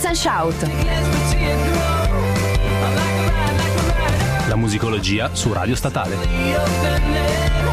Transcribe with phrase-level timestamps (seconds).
[0.00, 0.54] Dance and Shout.
[4.48, 7.69] La musicologia su Radio Statale.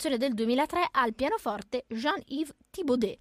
[0.00, 3.18] Esecuzione del 2003 al pianoforte Jean-Yves Thibaudet.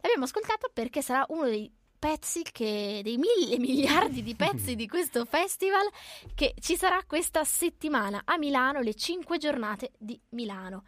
[0.00, 5.24] L'abbiamo ascoltata perché sarà uno dei pezzi che, dei mille miliardi di pezzi di questo
[5.24, 5.88] festival
[6.34, 10.84] che ci sarà questa settimana a Milano, le cinque giornate di Milano.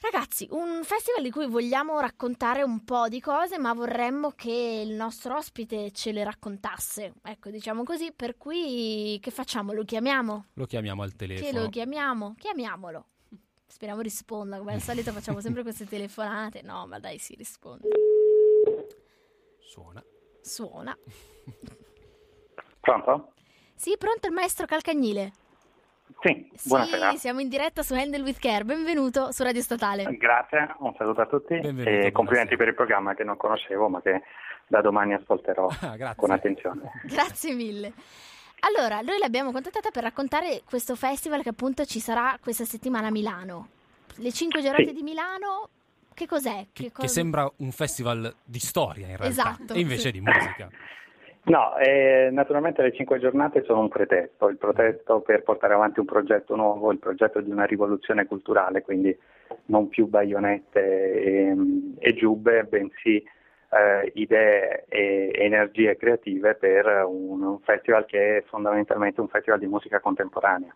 [0.00, 4.94] Ragazzi, un festival di cui vogliamo raccontare un po' di cose, ma vorremmo che il
[4.94, 7.12] nostro ospite ce le raccontasse.
[7.22, 9.72] Ecco, diciamo così, per cui che facciamo?
[9.72, 10.46] Lo chiamiamo?
[10.54, 11.48] Lo chiamiamo al telefono.
[11.48, 12.34] Che lo chiamiamo?
[12.36, 13.06] Chiamiamolo.
[13.72, 16.60] Speriamo risponda, come al solito facciamo sempre queste telefonate.
[16.62, 17.88] No, ma dai, si risponde.
[19.58, 20.04] Suona.
[20.42, 20.94] Suona.
[22.80, 23.32] Pronto?
[23.74, 25.32] Sì, pronto il maestro Calcagnile.
[26.20, 27.10] Sì, buonasera.
[27.12, 28.64] Sì, siamo in diretta su Handle with Care.
[28.64, 30.04] Benvenuto su Radio Statale.
[30.18, 32.56] Grazie, un saluto a tutti Benvenuto, e complimenti buonasera.
[32.56, 34.22] per il programma che non conoscevo ma che
[34.66, 36.90] da domani ascolterò Ah, con attenzione.
[37.08, 37.92] Grazie mille.
[38.64, 43.10] Allora, noi l'abbiamo contattata per raccontare questo festival che appunto ci sarà questa settimana a
[43.10, 43.68] Milano.
[44.16, 44.94] Le cinque giornate Sì.
[44.94, 45.68] di Milano,
[46.14, 46.66] che cos'è?
[46.72, 49.26] Che, che cosa- sembra un festival di storia in realtà.
[49.28, 50.10] Esatto, E invece sì.
[50.12, 50.68] di musica.
[51.44, 56.06] No, eh, naturalmente le cinque giornate sono un pretesto, il pretesto per portare avanti un
[56.06, 59.16] progetto nuovo, il progetto di una rivoluzione culturale, quindi
[59.66, 61.56] non più baionette e,
[61.98, 63.20] e giubbe, bensì
[63.72, 69.66] eh, idee e energie creative per un, un festival che è fondamentalmente un festival di
[69.66, 70.74] musica contemporanea.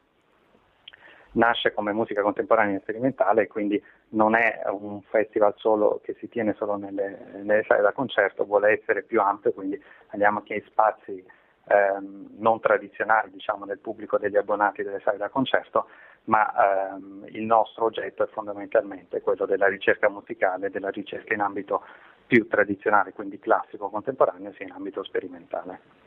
[1.32, 6.54] Nasce come musica contemporanea e sperimentale quindi non è un festival solo che si tiene
[6.54, 9.78] solo nelle, nelle sale da concerto, vuole essere più ampio, quindi
[10.08, 11.22] andiamo anche in spazi
[11.66, 15.88] ehm, non tradizionali diciamo, del pubblico degli abbonati delle sale da concerto,
[16.24, 21.82] ma ehm, il nostro oggetto è fondamentalmente quello della ricerca musicale, della ricerca in ambito
[22.26, 26.04] più tradizionale, quindi classico contemporaneo, sia in ambito sperimentale.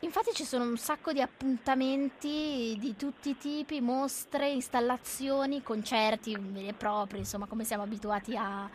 [0.00, 6.68] Infatti ci sono un sacco di appuntamenti di tutti i tipi, mostre, installazioni, concerti veri
[6.68, 8.68] e propri, insomma come siamo abituati a,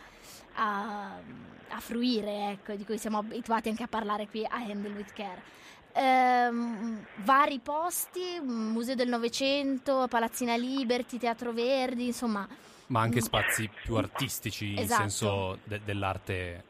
[0.54, 1.16] a,
[1.68, 5.42] a fruire, ecco, di cui siamo abituati anche a parlare qui a Handle with Care.
[5.92, 12.48] Ehm, vari posti, Museo del Novecento, Palazzina Liberty, Teatro Verdi, insomma.
[12.88, 15.02] Ma anche spazi più artistici, esatto.
[15.02, 16.64] in senso de- dell'arte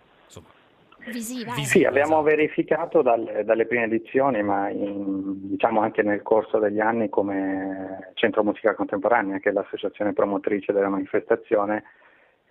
[1.11, 1.53] visiva.
[1.53, 7.09] Sì, abbiamo verificato dalle, dalle prime edizioni, ma in, diciamo anche nel corso degli anni
[7.09, 11.85] come Centro Musica Contemporanea, che è l'associazione promotrice della manifestazione,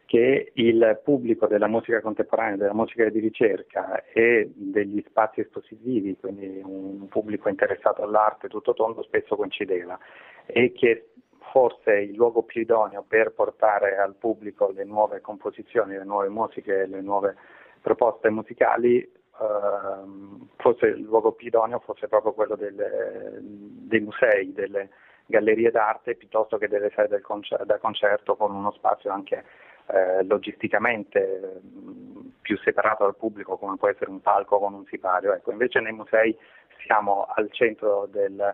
[0.06, 6.62] che il pubblico della musica contemporanea, della musica di ricerca e degli spazi espositivi, quindi
[6.64, 10.00] un pubblico interessato all'arte tutto tondo, spesso coincideva
[10.46, 11.10] e che
[11.58, 16.86] forse il luogo più idoneo per portare al pubblico le nuove composizioni, le nuove musiche,
[16.86, 17.36] le nuove
[17.82, 19.00] proposte musicali
[19.42, 24.90] ehm, fosse il luogo più idoneo fosse proprio quello delle, dei musei, delle
[25.26, 29.44] gallerie d'arte piuttosto che delle sale concer- da concerto con uno spazio anche
[29.88, 35.34] eh, logisticamente mh, più separato dal pubblico come può essere un palco con un sipario.
[35.34, 36.38] Ecco, invece nei musei
[36.86, 38.54] siamo al centro del,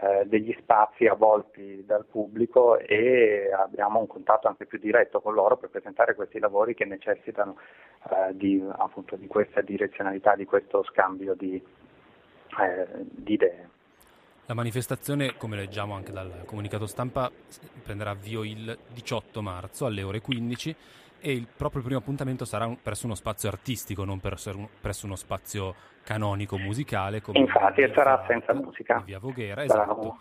[0.00, 5.58] eh, degli spazi avvolti dal pubblico e abbiamo un contatto anche più diretto con loro
[5.58, 7.58] per presentare questi lavori che necessitano
[8.10, 13.68] eh, di, appunto, di, questa direzionalità, di questo scambio di, eh, di idee.
[14.46, 17.30] La manifestazione, come leggiamo anche dal comunicato stampa,
[17.82, 20.76] prenderà avvio il 18 marzo alle ore 15
[21.22, 26.58] e il proprio primo appuntamento sarà presso uno spazio artistico, non presso uno spazio canonico
[26.58, 27.20] musicale.
[27.22, 29.00] Come Infatti, e sarà senza musica.
[29.04, 30.18] Via Voghera, esatto.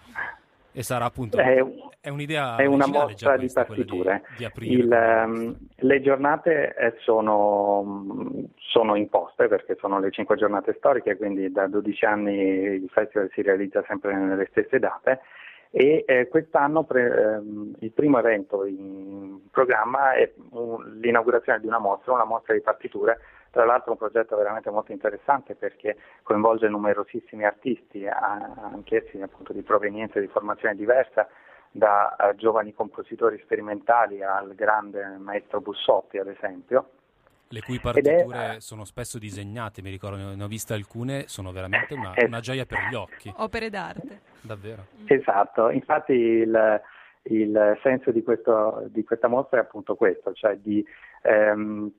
[0.74, 1.62] E sarà appunto è,
[2.00, 4.22] è un'idea è una mostra di partiture.
[4.38, 4.90] Di, di il,
[5.26, 11.68] um, le giornate eh, sono, sono, imposte perché sono le cinque giornate storiche, quindi da
[11.68, 15.20] 12 anni il festival si realizza sempre nelle stesse date
[15.72, 21.80] e eh, quest'anno pre, ehm, il primo evento in programma è un, l'inaugurazione di una
[21.80, 23.20] mostra, una mostra di partiture,
[23.52, 30.20] tra l'altro un progetto veramente molto interessante perché coinvolge numerosissimi artisti, anch'essi appunto di provenienza
[30.20, 31.28] e di formazione diversa,
[31.74, 36.90] da uh, giovani compositori sperimentali al grande maestro Bussotti ad esempio
[37.52, 41.94] le cui partiture è, sono spesso disegnate, mi ricordo, ne ho viste alcune, sono veramente
[41.94, 43.32] una, una gioia per gli occhi.
[43.38, 44.22] Opere d'arte.
[44.42, 44.86] Davvero.
[45.06, 46.82] Esatto, infatti il,
[47.24, 50.84] il senso di, questo, di, questa mostra è appunto questo, cioè di
[51.24, 51.92] ehm,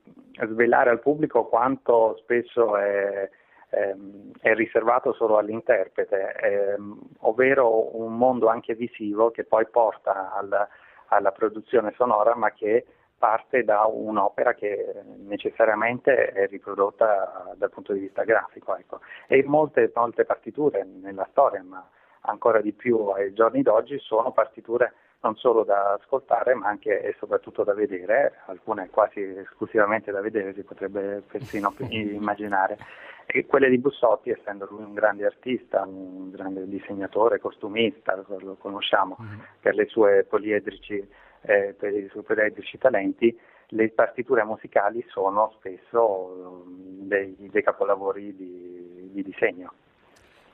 [0.47, 3.29] svelare al pubblico quanto spesso è,
[3.69, 10.67] ehm, è riservato solo all'interprete, ehm, ovvero un mondo anche visivo che poi porta al,
[11.07, 12.85] alla produzione sonora ma che
[13.23, 18.75] parte da un'opera che necessariamente è riprodotta dal punto di vista grafico.
[18.75, 18.99] Ecco.
[19.27, 21.87] E molte, molte partiture nella storia, ma
[22.23, 27.15] ancora di più ai giorni d'oggi, sono partiture non solo da ascoltare ma anche e
[27.17, 32.77] soprattutto da vedere, alcune quasi esclusivamente da vedere si potrebbe persino immaginare.
[33.25, 39.15] E quelle di Bussotti, essendo lui un grande artista, un grande disegnatore, costumista, lo conosciamo
[39.21, 39.39] mm-hmm.
[39.61, 46.65] per le sue poliedrici eh, per i suoi elettrici talenti, le partiture musicali sono spesso
[46.67, 49.73] mm, dei, dei capolavori di, di disegno.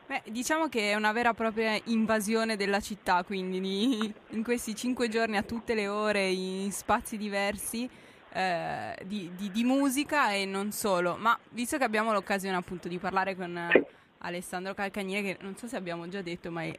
[0.09, 5.07] Beh, diciamo che è una vera e propria invasione della città, quindi in questi cinque
[5.07, 7.87] giorni a tutte le ore in spazi diversi
[8.33, 11.15] eh, di, di, di, musica e non solo.
[11.15, 13.85] Ma visto che abbiamo l'occasione appunto di parlare con sì.
[14.19, 16.73] Alessandro Calcagnini, che non so se abbiamo già detto, ma è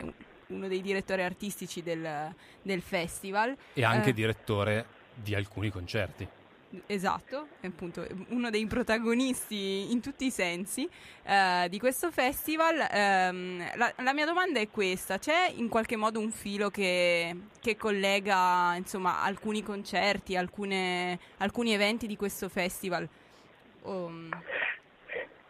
[0.50, 3.56] uno dei direttori artistici del, del festival.
[3.74, 6.28] E anche eh, direttore di alcuni concerti.
[6.86, 10.88] Esatto, è appunto uno dei protagonisti in tutti i sensi
[11.24, 12.78] eh, di questo festival.
[12.78, 17.76] Eh, la, la, mia domanda è questa: c'è in qualche modo un filo che, che
[17.76, 23.08] collega insomma, alcuni concerti, alcune, alcuni eventi di questo festival?
[23.82, 24.28] Um...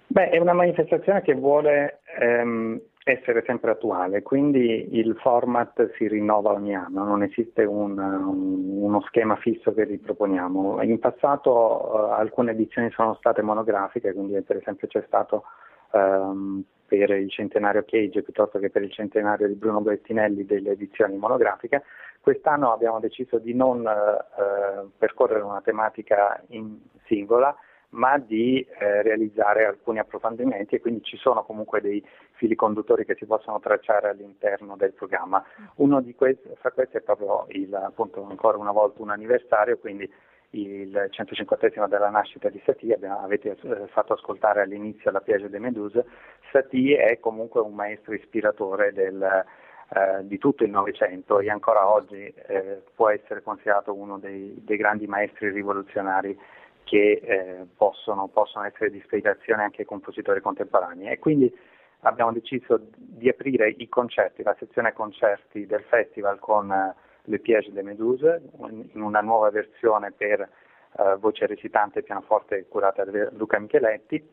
[0.06, 2.80] Beh, è una manifestazione che vuole ehm,
[3.10, 9.00] essere sempre attuale, quindi il format si rinnova ogni anno, non esiste un, un, uno
[9.02, 10.82] schema fisso che riproponiamo.
[10.82, 15.44] In passato uh, alcune edizioni sono state monografiche, quindi per esempio c'è stato
[15.92, 21.16] um, per il centenario Cage piuttosto che per il centenario di Bruno Bettinelli delle edizioni
[21.16, 21.82] monografiche.
[22.20, 27.54] Quest'anno abbiamo deciso di non uh, percorrere una tematica in singola,
[27.90, 33.16] ma di eh, realizzare alcuni approfondimenti e quindi ci sono comunque dei fili conduttori che
[33.16, 35.44] si possono tracciare all'interno del programma.
[35.76, 40.10] Uno di questi, fra questi è proprio il, appunto ancora una volta un anniversario, quindi
[40.50, 45.58] il 150 della nascita di Satie, abbiamo, avete eh, fatto ascoltare all'inizio la Piage de
[45.58, 46.04] Meduse,
[46.50, 52.32] Satie è comunque un maestro ispiratore del, eh, di tutto il Novecento e ancora oggi
[52.46, 56.36] eh, può essere considerato uno dei, dei grandi maestri rivoluzionari
[56.84, 61.08] che eh, possono, possono, essere di ispirazione anche ai compositori contemporanei.
[61.08, 61.52] E quindi
[62.00, 66.94] abbiamo deciso di aprire i concerti, la sezione concerti del festival con eh,
[67.24, 70.48] le Piège de Meduse, in una nuova versione per
[70.92, 74.26] uh, voce recitante e pianoforte curata da Luca Micheletti.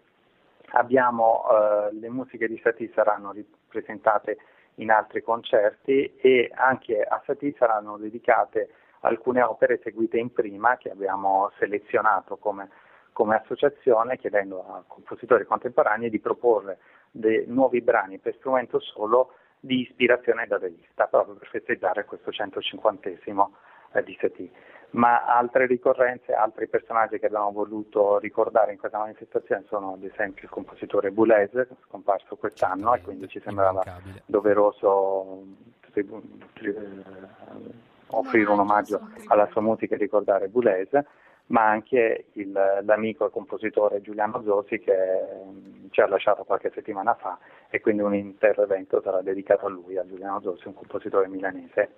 [0.71, 4.37] Abbiamo uh, le musiche di Satie saranno ripresentate
[4.75, 8.69] in altri concerti e anche a Satie saranno dedicate
[9.01, 12.69] alcune opere eseguite in prima che abbiamo selezionato come,
[13.13, 16.79] come associazione chiedendo a compositori contemporanei di proporre
[17.11, 24.03] dei nuovi brani per strumento solo di ispirazione dadaista, proprio per festeggiare questo 150 eh,
[24.03, 24.51] di Satie.
[24.91, 30.43] Ma altre ricorrenze, altri personaggi che abbiamo voluto ricordare in questa manifestazione sono ad esempio
[30.43, 33.83] il compositore Boulez, scomparso quest'anno e quindi ci sembrava
[34.25, 35.43] doveroso
[35.93, 36.05] eh,
[38.09, 40.89] offrire un omaggio alla sua musica e ricordare Boulez
[41.47, 42.51] ma anche il,
[42.83, 44.93] l'amico e compositore Giuliano Zosi che
[45.45, 47.37] mm, ci ha lasciato qualche settimana fa
[47.69, 51.89] e quindi un intero evento sarà dedicato a lui, a Giuliano Zosi, un compositore milanese.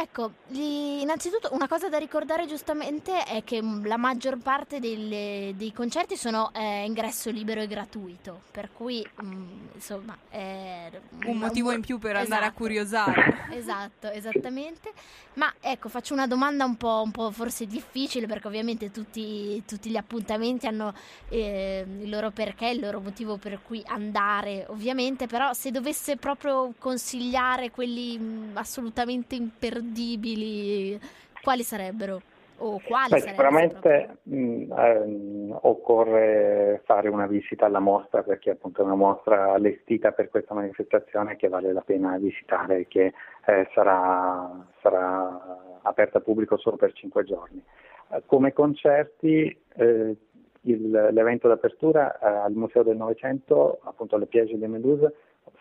[0.00, 5.74] Ecco, innanzitutto una cosa da ricordare giustamente è che mm, la maggior parte delle, dei
[5.74, 10.90] concerti sono eh, ingresso libero e gratuito, per cui mh, mm, insomma è
[11.26, 12.24] un motivo in più per esatto.
[12.24, 12.62] andare a esatto.
[12.62, 13.46] curiosare.
[13.52, 14.90] esatto, esattamente.
[15.34, 19.90] Ma ecco, faccio una domanda un po', un po forse difficile perché ovviamente tutti, tutti
[19.90, 20.94] gli appuntamenti hanno
[21.28, 26.72] eh, il loro perché, il loro motivo per cui andare, ovviamente, però se dovesse proprio
[26.78, 30.98] consigliare quelli mh, assolutamente imperdibili imperdibili,
[31.42, 32.22] quali sarebbero?
[32.62, 38.84] O quali Beh, sicuramente mh, ehm, occorre fare una visita alla mostra perché appunto è
[38.84, 43.14] una mostra allestita per questa manifestazione che vale la pena visitare e che
[43.46, 47.64] eh, sarà, sarà, aperta al pubblico solo per cinque giorni.
[48.12, 50.16] Eh, come concerti eh,
[50.60, 55.14] il, l'evento d'apertura eh, al Museo del Novecento, appunto alle Piège de Meduse,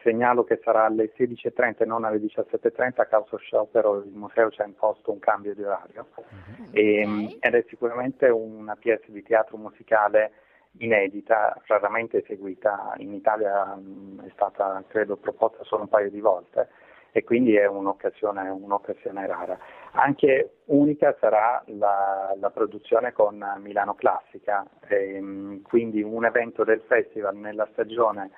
[0.04, 4.62] segnalo che sarà alle 16.30 e non alle 17.30 a causa sciopero il museo ci
[4.62, 6.70] ha imposto un cambio di orario mm-hmm.
[6.72, 7.38] e, okay.
[7.40, 10.32] ed è sicuramente una pièce di teatro musicale
[10.78, 16.70] inedita, raramente eseguita, in Italia mh, è stata credo proposta solo un paio di volte
[17.12, 19.58] e quindi è un'occasione, un'occasione rara.
[19.92, 26.82] Anche unica sarà la, la produzione con Milano Classica, e, mh, quindi un evento del
[26.82, 28.30] festival nella stagione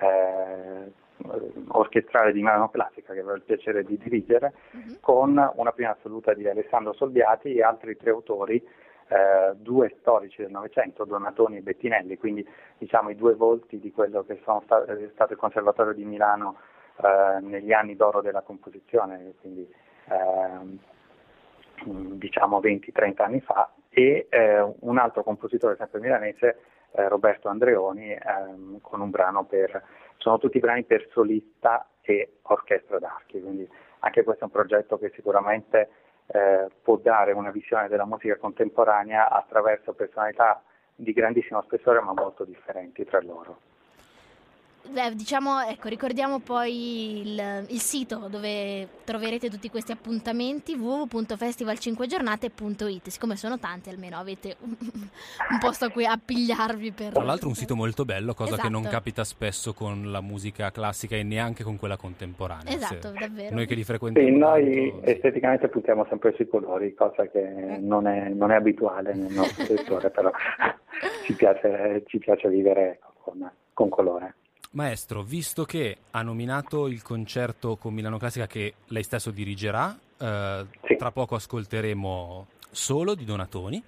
[0.00, 0.92] eh,
[1.68, 5.00] orchestrale di Milano Classica che avevo il piacere di dirigere, uh-huh.
[5.00, 8.56] con una prima assoluta di Alessandro Solviati e altri tre autori,
[9.08, 12.46] eh, due storici del Novecento, Donatoni e Bettinelli, quindi
[12.78, 16.56] diciamo i due volti di quello che sta- è stato il Conservatorio di Milano
[16.96, 19.68] eh, negli anni d'oro della composizione, quindi
[20.08, 20.78] ehm,
[22.16, 26.58] diciamo 20-30 anni fa, e eh, un altro compositore sempre milanese
[26.92, 29.82] eh, Roberto Andreoni ehm, con un brano per,
[30.16, 33.68] sono tutti brani per solista e orchestra d'archi, quindi
[34.00, 35.88] anche questo è un progetto che sicuramente
[36.26, 40.62] eh, può dare una visione della musica contemporanea attraverso personalità
[40.94, 43.71] di grandissimo spessore ma molto differenti tra loro.
[44.90, 53.08] Beh, diciamo, ecco, ricordiamo poi il, il, sito dove troverete tutti questi appuntamenti www.festival5giornate.it.
[53.08, 57.12] Siccome sono tanti, almeno avete un, un posto a cui appigliarvi per.
[57.12, 58.66] Tra l'altro, un sito molto bello, cosa esatto.
[58.66, 58.96] che non esatto.
[58.96, 62.74] capita spesso con la musica classica e neanche con quella contemporanea.
[62.74, 63.54] Esatto, Se, davvero.
[63.54, 64.28] Noi che li frequentiamo.
[64.28, 69.14] Sì, noi tanto, esteticamente puntiamo sempre sui colori, cosa che non è, non è abituale
[69.14, 70.32] nel nostro settore, però
[71.24, 74.34] ci piace, ci piace vivere con, con colore.
[74.72, 80.66] Maestro, visto che ha nominato il concerto con Milano Classica che lei stesso dirigerà, eh,
[80.86, 80.96] sì.
[80.96, 83.82] tra poco ascolteremo solo di Donatoni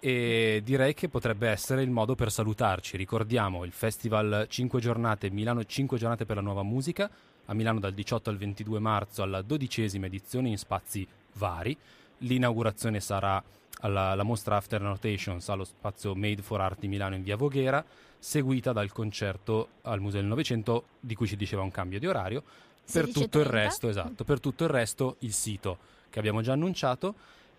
[0.00, 2.96] e direi che potrebbe essere il modo per salutarci.
[2.96, 7.10] Ricordiamo il festival 5 giornate, Milano 5 giornate per la nuova musica,
[7.46, 11.76] a Milano dal 18 al 22 marzo alla dodicesima edizione in spazi vari.
[12.18, 13.42] L'inaugurazione sarà
[13.80, 17.84] alla, alla mostra After Notations allo spazio Made for Art di Milano in via Voghera
[18.18, 22.42] seguita dal concerto al Museo del Novecento di cui ci diceva un cambio di orario.
[22.90, 25.78] Per tutto il resto, esatto, per tutto il resto il sito
[26.10, 27.14] che abbiamo già annunciato,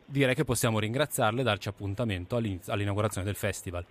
[0.05, 3.85] direi che possiamo ringraziarle e darci appuntamento all'inaugurazione del festival.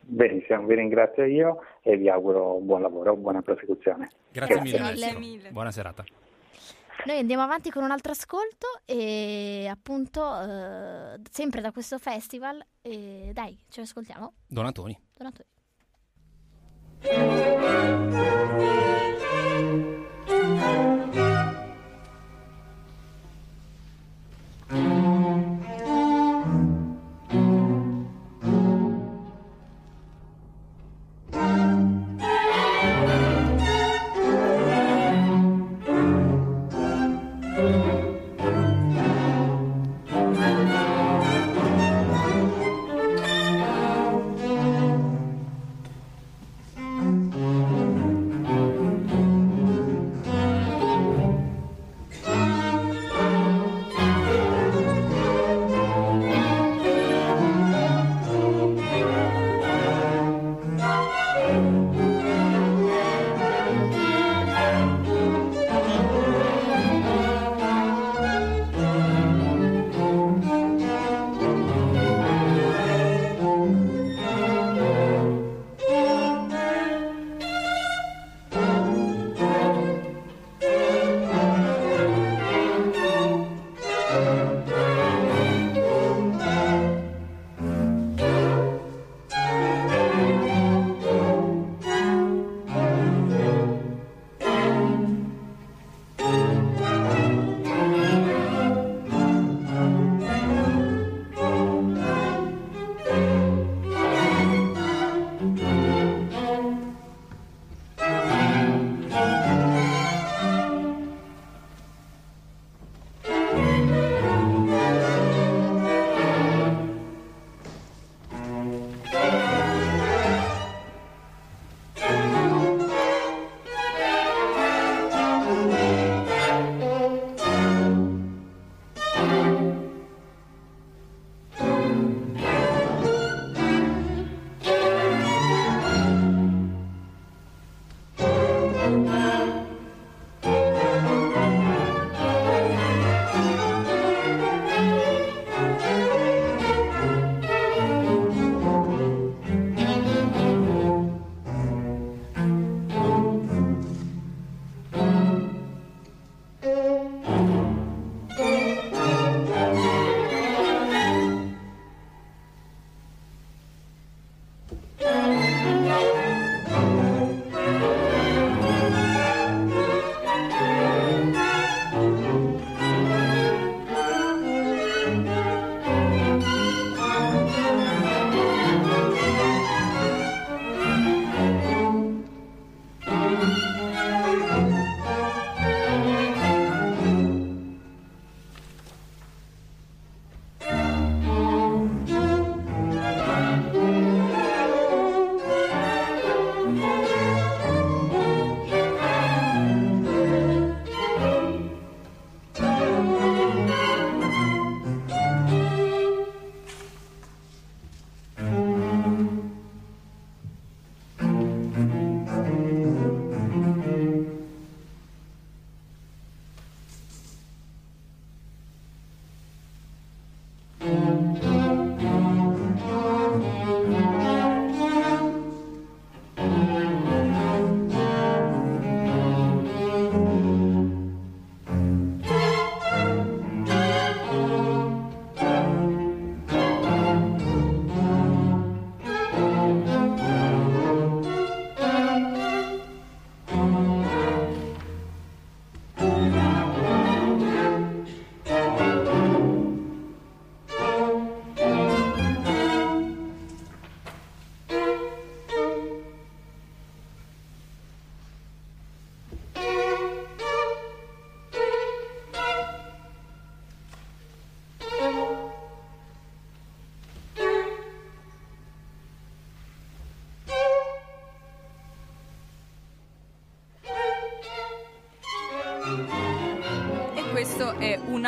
[0.00, 4.10] Benissimo, vi ringrazio io e vi auguro buon lavoro, buona prosecuzione.
[4.30, 5.18] Grazie, Grazie mille.
[5.18, 5.50] mille.
[5.50, 6.04] Buona serata.
[7.04, 12.64] Noi andiamo avanti con un altro ascolto e appunto eh, sempre da questo festival.
[12.80, 14.32] E dai, lo ascoltiamo?
[14.46, 14.98] Donatoni.
[15.14, 15.54] Donatoni.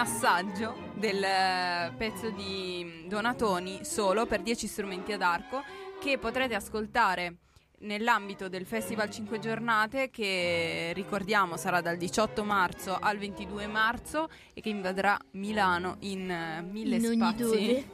[0.09, 5.62] È un assaggio del eh, pezzo di Donatoni solo per 10 strumenti ad arco
[6.01, 7.37] che potrete ascoltare
[7.81, 14.61] nell'ambito del Festival 5 giornate che ricordiamo sarà dal 18 marzo al 22 marzo e
[14.62, 17.59] che invaderà Milano in eh, mille In spazi dove?
[17.61, 17.85] in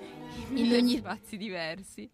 [0.46, 2.08] In mille ogni- spazi diversi.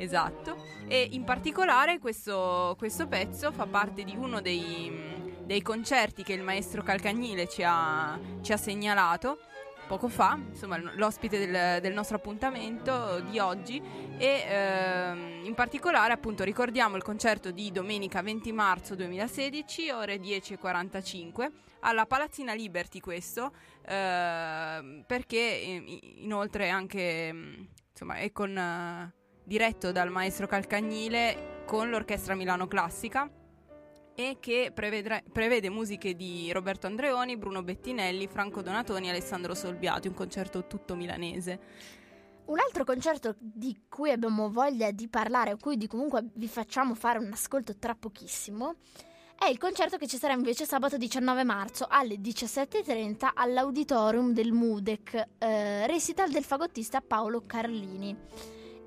[0.00, 0.56] Esatto,
[0.86, 6.42] e in particolare questo, questo pezzo fa parte di uno dei, dei concerti che il
[6.42, 9.38] maestro Calcagnile ci ha, ci ha segnalato
[9.86, 13.80] poco fa, insomma l'ospite del, del, nostro appuntamento di oggi.
[14.18, 21.50] E ehm, in particolare appunto ricordiamo il concerto di domenica 20 marzo 2016 ore 10.45
[21.80, 23.52] alla Palazzina Liberty questo
[23.86, 27.34] eh, perché eh, inoltre anche
[27.90, 33.30] insomma è con, eh, diretto dal maestro Calcagnile con l'orchestra Milano Classica
[34.20, 40.08] e che prevedre, prevede musiche di Roberto Andreoni, Bruno Bettinelli, Franco Donatoni e Alessandro Solbiati,
[40.08, 41.60] un concerto tutto milanese.
[42.46, 46.96] Un altro concerto di cui abbiamo voglia di parlare, a cui di comunque vi facciamo
[46.96, 48.78] fare un ascolto tra pochissimo,
[49.38, 55.28] è il concerto che ci sarà invece sabato 19 marzo alle 17.30 all'auditorium del Mudec,
[55.38, 58.16] eh, recital del fagottista Paolo Carlini,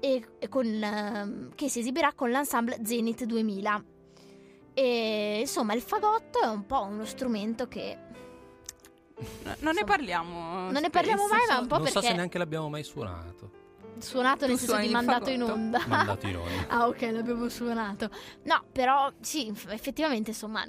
[0.02, 3.91] e, e con, eh, che si esibirà con l'ensemble Zenith 2000.
[4.82, 7.96] E insomma, il fagotto è un po' uno strumento che.
[9.16, 10.72] No, non insomma, ne parliamo.
[10.72, 12.00] Non ne parliamo mai, ma un po' non perché.
[12.00, 13.52] Non so se neanche l'abbiamo mai suonato.
[14.00, 15.86] Suonato nel senso di mandato in onda.
[15.86, 16.66] Mandato in onda.
[16.74, 18.10] ah, ok, l'abbiamo suonato.
[18.46, 20.66] No, però sì, effettivamente, insomma,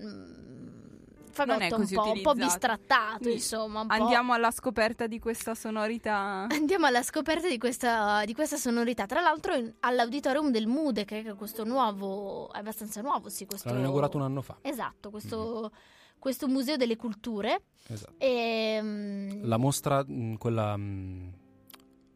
[1.33, 3.85] fagotto un po', un po', bistrattato, insomma.
[3.88, 6.47] Andiamo alla scoperta di questa sonorità.
[6.51, 9.07] Andiamo alla scoperta di questa, di questa sonorità.
[9.07, 13.47] Tra l'altro in, all'auditorium del Mude, che è questo nuovo, è abbastanza nuovo, sì.
[13.47, 14.59] Questo, L'hanno inaugurato un anno fa.
[14.62, 15.71] Esatto, questo...
[15.73, 16.01] Mm.
[16.23, 17.62] Questo museo delle culture.
[17.88, 18.14] Esatto.
[18.18, 19.40] E, um...
[19.42, 20.75] La mostra, mm, quella.
[20.75, 21.33] Um,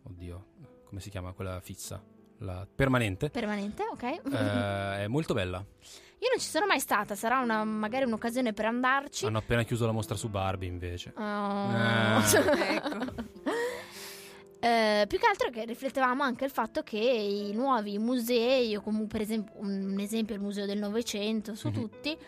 [0.04, 0.46] oddio,
[0.84, 1.32] come si chiama?
[1.32, 2.00] Quella fissa.
[2.38, 3.30] La permanente.
[3.30, 4.02] Permanente, ok.
[4.02, 5.58] Eh, è molto bella.
[5.58, 9.26] Io non ci sono mai stata, sarà una, magari un'occasione per andarci.
[9.26, 11.12] Hanno appena chiuso la mostra su Barbie invece.
[11.16, 11.20] Oh.
[11.22, 12.22] Ah.
[12.24, 13.24] ecco.
[14.58, 19.18] Eh, più che altro che riflettevamo anche il fatto che i nuovi musei, o comunque
[19.18, 21.80] per esempio un esempio il Museo del Novecento, su mm-hmm.
[21.80, 22.18] tutti,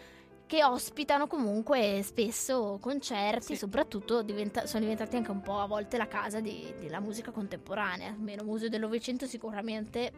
[0.49, 3.57] che ospitano comunque spesso concerti, sì.
[3.57, 8.09] soprattutto diventa- sono diventati anche un po' a volte la casa di, della musica contemporanea,
[8.09, 10.11] almeno il Museo del Novecento sicuramente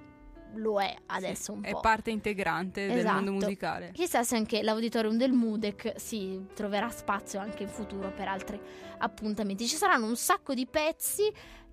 [0.55, 1.69] lo è adesso sì, un po'.
[1.69, 2.97] È parte integrante esatto.
[2.97, 3.91] del mondo musicale.
[3.93, 8.61] Chissà se anche l'auditorium del Mudec si troverà spazio anche in futuro per altri
[8.99, 9.67] appuntamenti.
[9.67, 11.31] Ci saranno un sacco di pezzi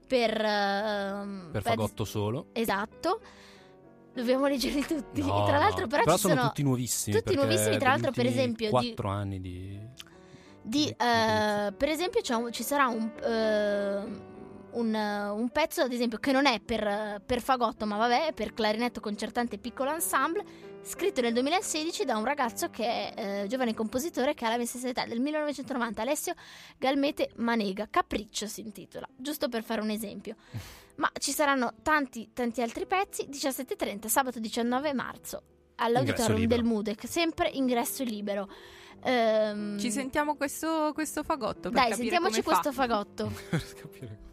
[0.08, 0.32] per...
[0.32, 2.48] Uh, per fagotto solo.
[2.54, 3.22] Esatto.
[4.18, 5.22] Dobbiamo leggerli tutti.
[5.22, 5.88] No, tra l'altro, no.
[5.88, 7.16] però, però sono, sono tutti nuovissimi.
[7.16, 8.72] Tutti nuovissimi, tra l'altro, per esempio.
[8.72, 9.80] 4 anni di.
[10.60, 13.12] di, di uh, per esempio, un, ci sarà un.
[13.22, 14.36] Uh,
[14.72, 18.54] un, un, pezzo, ad esempio, che non è per, per, fagotto, ma vabbè, è per
[18.54, 20.44] clarinetto concertante piccolo ensemble,
[20.82, 24.66] scritto nel 2016 da un ragazzo che è eh, giovane compositore che ha la mia
[24.66, 26.34] stessa età, del 1990, Alessio
[26.78, 27.88] Galmete Manega.
[27.90, 30.36] Capriccio si intitola, giusto per fare un esempio.
[30.98, 35.44] Ma ci saranno tanti, tanti altri pezzi, 17.30, sabato 19 marzo,
[35.76, 38.50] all'auditorium del Mudec, sempre ingresso libero.
[39.04, 41.70] Um, ci sentiamo questo, questo fagotto.
[41.70, 42.82] dai, sentiamoci questo fa.
[42.88, 43.32] fagotto.
[43.50, 44.26] per capire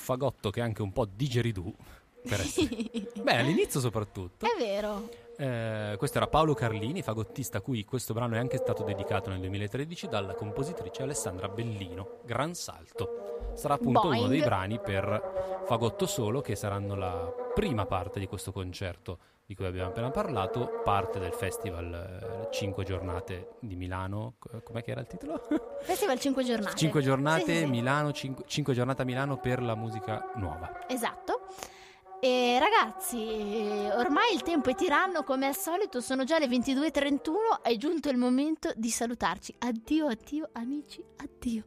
[0.00, 1.72] fagotto che è anche un po' digeridù.
[2.22, 2.68] Per essere...
[3.22, 4.46] Beh, all'inizio soprattutto.
[4.46, 5.08] È vero.
[5.36, 9.40] Eh, questo era Paolo Carlini, fagottista a cui questo brano è anche stato dedicato nel
[9.40, 12.20] 2013 dalla compositrice Alessandra Bellino.
[12.24, 13.52] Gran salto.
[13.54, 14.18] Sarà appunto Boing.
[14.20, 19.56] uno dei brani per fagotto solo che saranno la prima parte di questo concerto di
[19.56, 24.34] cui abbiamo appena parlato, parte del festival 5 giornate di Milano.
[24.38, 25.40] Co- Com'è che era il titolo?
[25.82, 26.76] Festival 5 giornate.
[26.76, 27.66] 5 giornate Sì, sì, sì.
[27.66, 30.86] Milano, 5, giornate a Milano per la musica nuova.
[30.86, 31.29] Esatto.
[32.22, 33.16] E ragazzi,
[33.96, 38.18] ormai il tempo è tiranno come al solito, sono già le 22.31, è giunto il
[38.18, 39.54] momento di salutarci.
[39.60, 41.64] Addio, addio amici, addio.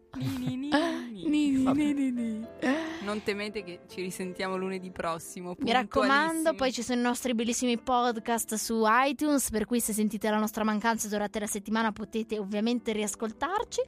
[3.02, 5.56] Non temete che ci risentiamo lunedì prossimo.
[5.58, 10.30] Mi raccomando, poi ci sono i nostri bellissimi podcast su iTunes, per cui se sentite
[10.30, 13.82] la nostra mancanza durante la settimana potete ovviamente riascoltarci.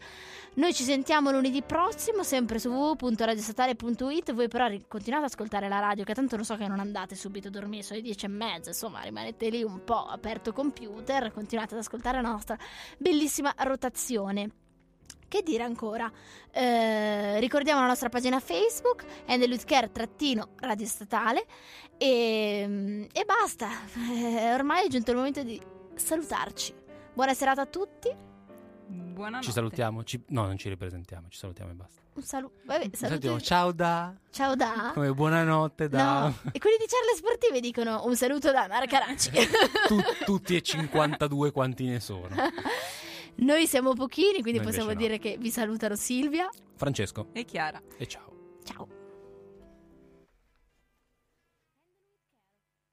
[0.56, 4.34] Noi ci sentiamo lunedì prossimo, sempre su www.radiostatale.it.
[4.34, 7.48] Voi però continuate ad ascoltare la radio, che tanto lo so che non andate subito
[7.48, 11.74] a dormire, sono le 10 e mezza, insomma rimanete lì un po' aperto computer, continuate
[11.74, 12.58] ad ascoltare la nostra
[12.98, 14.50] bellissima rotazione.
[15.28, 16.10] Che dire ancora?
[16.52, 21.46] Eh, ricordiamo la nostra pagina Facebook, Endelutcare trattino radio statale
[21.98, 23.68] e, e basta.
[24.14, 25.60] Eh, ormai è giunto il momento di
[25.96, 26.74] salutarci.
[27.14, 28.35] Buona serata a tutti.
[29.16, 29.46] Buonanotte.
[29.46, 30.04] Ci salutiamo?
[30.04, 32.02] Ci- No, non ci ripresentiamo, ci salutiamo e basta.
[32.14, 32.54] Un saluto.
[32.66, 33.42] Vabbè, saluti.
[33.42, 34.14] Ciao da.
[34.30, 34.92] Ciao da.
[34.94, 36.20] Come buonanotte da.
[36.22, 39.32] No, e quelli di Charlie Sportive dicono un saluto da Marcaracci.
[39.88, 42.28] Tu- tutti e 52 quanti ne sono.
[43.38, 45.36] Noi siamo pochini, quindi Noi possiamo invece dire no.
[45.36, 46.50] che vi salutano Silvia.
[46.76, 47.82] Francesco E Chiara.
[47.98, 48.60] e ciao.
[48.64, 48.88] Ciao.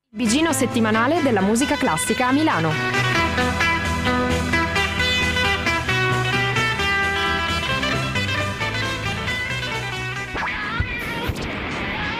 [0.08, 3.21] Bigino settimanale della musica classica a Milano.